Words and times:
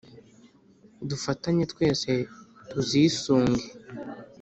dufatanye 1.09 1.63
twese 1.71 2.11
tuzisunge 2.69 3.63